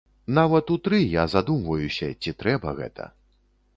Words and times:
Нават 0.37 0.71
у 0.75 0.77
тры 0.87 1.01
я 1.21 1.25
задумваюся, 1.33 2.07
ці 2.25 2.35
трэба 2.43 2.75
гэта. 2.81 3.03